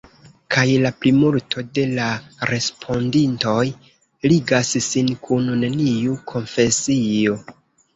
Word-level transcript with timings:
Kaj 0.53 0.61
la 0.85 0.91
plimulto 1.03 1.65
de 1.79 1.83
la 1.99 2.07
respondintoj 2.53 3.55
ligas 4.35 4.75
sin 4.91 5.15
kun 5.31 5.57
neniu 5.65 6.23
konfesio. 6.37 7.43